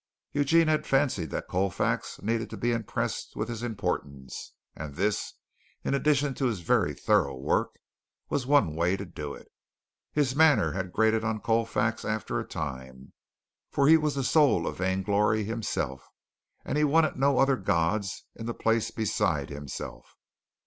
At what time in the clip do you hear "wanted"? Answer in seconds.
16.83-17.15